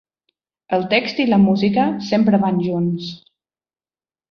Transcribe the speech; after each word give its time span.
El 0.77 0.85
text 0.93 1.21
i 1.25 1.25
la 1.33 1.39
música 1.43 1.85
sempre 2.09 2.41
van 2.47 2.59
junts. 2.71 3.13